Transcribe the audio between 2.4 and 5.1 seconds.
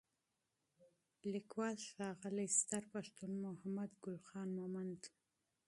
ستر پښتون محمدګل خان مومند